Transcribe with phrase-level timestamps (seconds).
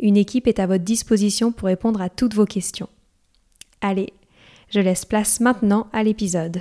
[0.00, 2.88] Une équipe est à votre disposition pour répondre à toutes vos questions.
[3.80, 4.12] Allez,
[4.70, 6.60] je laisse place maintenant à l'épisode.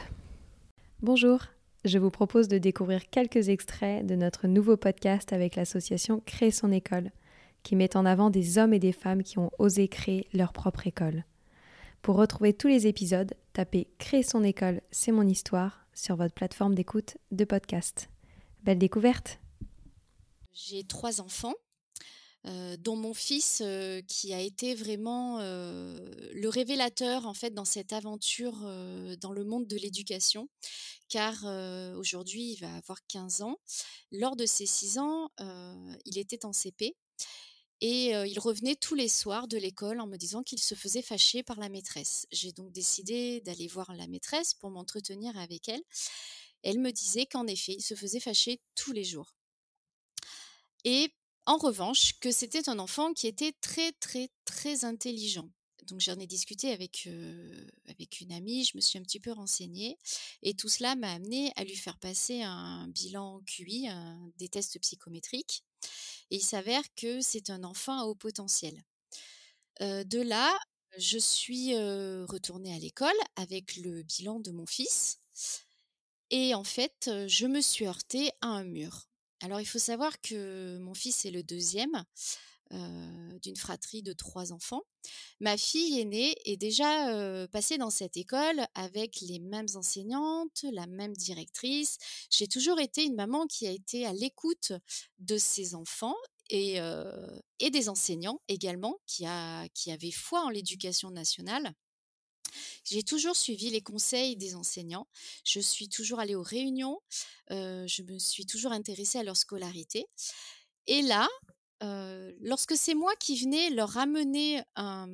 [1.02, 1.42] Bonjour,
[1.86, 6.72] je vous propose de découvrir quelques extraits de notre nouveau podcast avec l'association Créer son
[6.72, 7.12] école,
[7.62, 10.88] qui met en avant des hommes et des femmes qui ont osé créer leur propre
[10.88, 11.24] école.
[12.02, 16.74] Pour retrouver tous les épisodes, tapez Créer son école, c'est mon histoire sur votre plateforme
[16.74, 18.10] d'écoute de podcast.
[18.64, 19.40] Belle découverte
[20.54, 21.54] J'ai trois enfants
[22.78, 25.98] dont mon fils euh, qui a été vraiment euh,
[26.34, 28.60] le révélateur en fait dans cette aventure
[29.20, 30.50] dans le monde de l'éducation
[31.10, 31.46] car
[31.96, 33.58] aujourd'hui il va avoir 15 ans
[34.12, 35.30] lors de ses 6 ans
[36.06, 36.96] il était en CP
[37.80, 41.44] et il revenait tous les soirs de l'école en me disant qu'il se faisait fâcher
[41.44, 42.26] par la maîtresse.
[42.32, 45.84] J'ai donc décidé d'aller voir la maîtresse pour m'entretenir avec elle.
[46.64, 49.36] Elle me disait qu'en effet, il se faisait fâcher tous les jours.
[50.84, 51.14] Et
[51.48, 55.50] en revanche, que c'était un enfant qui était très, très, très intelligent.
[55.88, 57.08] Donc j'en ai discuté avec,
[57.88, 59.98] avec une amie, je me suis un petit peu renseignée
[60.44, 63.88] et tout cela m'a amené à lui faire passer un bilan QI,
[64.38, 65.64] des tests psychométriques.
[66.30, 68.84] Et il s'avère que c'est un enfant à haut potentiel.
[69.80, 70.60] de là,
[70.98, 75.22] je suis retournée à l'école avec le bilan de mon fils.
[76.30, 79.08] Et en fait, je me suis heurtée à un mur.
[79.42, 82.04] Alors, il faut savoir que mon fils est le deuxième
[83.42, 84.84] d'une fratrie de trois enfants.
[85.40, 91.14] Ma fille aînée est déjà passée dans cette école avec les mêmes enseignantes, la même
[91.14, 91.98] directrice.
[92.30, 94.74] J'ai toujours été une maman qui a été à l'écoute
[95.20, 96.18] de ses enfants
[96.50, 96.82] et,
[97.72, 99.26] des enseignants également qui,
[99.74, 101.74] qui avaient foi en l'éducation nationale.
[102.84, 105.08] J'ai toujours suivi les conseils des enseignants.
[105.44, 107.00] Je suis toujours allée aux réunions.
[107.50, 110.06] je me suis toujours intéressée à leur scolarité.
[110.88, 111.28] Et là,
[112.42, 115.08] lorsque c'est moi qui venais leur ramener un,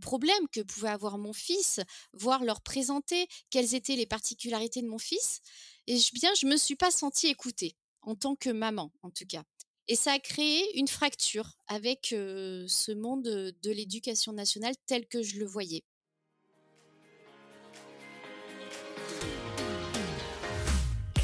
[0.00, 1.80] problème que pouvait avoir mon fils,
[2.12, 5.40] voire leur présenter quelles étaient les particularités de mon fils,
[5.86, 9.42] et bien, je me suis pas sentie écoutée en tant que maman, en tout cas.
[9.86, 15.38] Et ça a créé une fracture avec ce monde de l'éducation nationale tel que je
[15.38, 15.82] le voyais.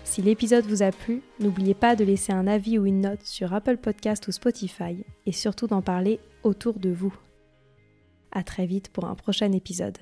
[0.04, 3.52] Si l'épisode vous a plu, n'oubliez pas de laisser un avis ou une note sur
[3.52, 7.16] Apple Podcast ou Spotify et surtout d'en parler autour de vous.
[8.30, 9.98] À très vite pour un prochain épisode.